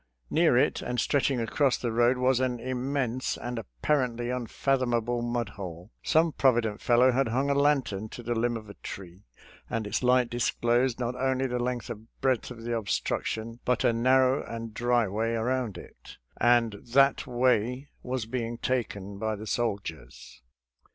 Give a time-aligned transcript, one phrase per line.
[0.31, 5.91] Near it and stretching across the road was an immense and apparently unfathomable mudhole.
[6.01, 9.27] Some provident fellow had hung a lantern to the limb of a tree,
[9.69, 13.93] and its light disclosed not only the length and breadth of the obstruction but a
[13.93, 19.19] narrow and dry way around it, and that way AROUND YORKTOWN 41 was being taken
[19.19, 20.41] by the soldiers.